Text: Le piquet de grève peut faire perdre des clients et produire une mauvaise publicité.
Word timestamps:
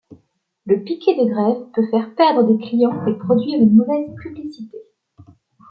Le 0.65 0.83
piquet 0.83 1.13
de 1.13 1.29
grève 1.29 1.67
peut 1.75 1.85
faire 1.91 2.15
perdre 2.15 2.41
des 2.43 2.57
clients 2.57 3.05
et 3.05 3.13
produire 3.19 3.61
une 3.61 3.75
mauvaise 3.75 4.09
publicité. 4.23 4.79